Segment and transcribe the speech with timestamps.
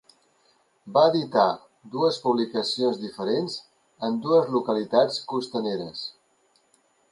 [0.93, 1.43] Va editar
[1.97, 3.59] dues publicacions diferents
[4.09, 6.05] en dues localitats costaneres.